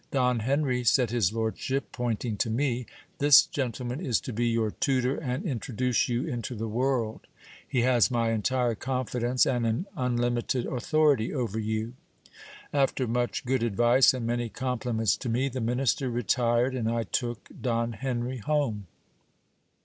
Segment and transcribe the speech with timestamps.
[0.09, 2.87] Don Henry, said his lordship, point ing to me,
[3.19, 7.27] this gentleman is to be your tutor and introduce you into the world;
[7.67, 11.93] he has my entire confidence, and an unlimited authority over you.
[12.73, 17.49] After much good advice, and many compliments to me, the minister retired, and I took
[17.61, 18.87] Don Henry home.